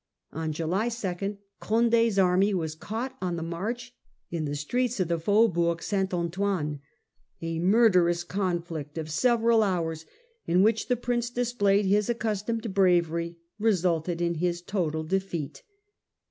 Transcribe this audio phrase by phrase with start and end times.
[0.31, 3.93] On July 2 Conde's army was caught on the march
[4.31, 6.11] in the streets Defeat of of the Faubourg St.
[6.11, 6.79] Antoine.
[7.39, 10.07] A murderous con Faubou?g he sev eral hours,
[10.47, 11.33] in which the Prince St.
[11.37, 15.61] Antoine, displayed his accustomed bravery, resulted in his total defeat.